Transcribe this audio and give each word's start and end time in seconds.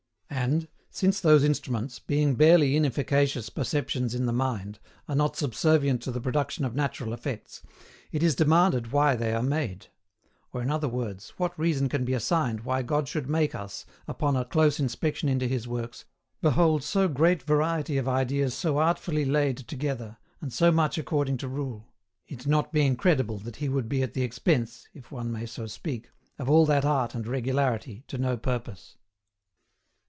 And, 0.33 0.69
since 0.89 1.19
those 1.19 1.43
instruments, 1.43 1.99
being 1.99 2.33
barely 2.35 2.75
inefficacious 2.77 3.49
perceptions 3.49 4.15
in 4.15 4.25
the 4.27 4.33
mind, 4.33 4.79
are 5.09 5.15
not 5.15 5.35
subservient 5.35 6.01
to 6.03 6.11
the 6.11 6.21
production 6.21 6.63
of 6.65 6.73
natural 6.73 7.13
effects, 7.13 7.61
it 8.13 8.23
is 8.23 8.33
demanded 8.33 8.91
why 8.93 9.13
they 9.15 9.33
are 9.33 9.43
made; 9.43 9.87
or, 10.53 10.61
in 10.63 10.71
other 10.71 10.87
words, 10.87 11.33
what 11.37 11.55
reason 11.59 11.89
can 11.89 12.05
be 12.05 12.13
assigned 12.13 12.61
why 12.61 12.81
God 12.81 13.07
should 13.09 13.29
make 13.29 13.53
us, 13.53 13.85
upon 14.07 14.35
a 14.37 14.45
close 14.45 14.79
inspection 14.79 15.27
into 15.29 15.47
His 15.47 15.67
works, 15.67 16.05
behold 16.41 16.81
so 16.81 17.07
great 17.09 17.43
variety 17.43 17.97
of 17.97 18.07
ideas 18.07 18.53
so 18.55 18.77
artfully 18.79 19.25
laid 19.25 19.57
together, 19.57 20.17
and 20.39 20.51
so 20.53 20.71
much 20.71 20.97
according 20.97 21.37
to 21.39 21.47
rule; 21.49 21.87
it 22.25 22.47
not 22.47 22.71
being 22.73 22.95
credible 22.95 23.37
that 23.39 23.57
He 23.57 23.67
would 23.69 23.89
be 23.89 24.01
at 24.01 24.13
the 24.13 24.23
expense 24.23 24.87
(if 24.93 25.11
one 25.11 25.29
may 25.31 25.45
so 25.45 25.67
speak) 25.67 26.09
of 26.39 26.49
all 26.49 26.65
that 26.67 26.85
art 26.85 27.13
and 27.13 27.27
regularity 27.27 28.05
to 28.07 28.17
no 28.17 28.37
purpose. 28.37 28.97